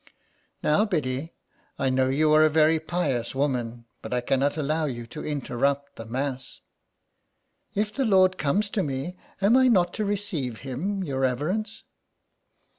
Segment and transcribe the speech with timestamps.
[0.63, 1.35] "Now Biddy,
[1.77, 5.95] I know you are a very pious woman, but I cannot allow you to interrupt
[5.95, 6.61] the Mass,"
[7.15, 11.83] *' If the Lord comes to me am I not to receive Him, your reverence?"